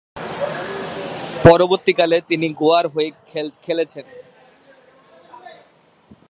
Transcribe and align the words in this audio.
পরবর্তীকালে, 1.43 2.17
তিনি 2.27 2.47
গোয়ার 2.53 2.85
হয়ে 2.87 3.09
খেলেছেন। 3.63 4.05